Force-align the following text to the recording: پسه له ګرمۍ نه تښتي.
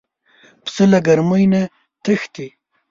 پسه 0.63 0.83
له 0.91 0.99
ګرمۍ 1.07 1.43
نه 1.53 1.61
تښتي. 2.03 2.47